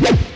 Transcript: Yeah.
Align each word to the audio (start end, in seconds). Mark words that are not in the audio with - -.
Yeah. 0.00 0.29